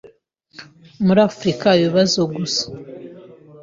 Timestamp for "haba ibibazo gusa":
1.69-2.63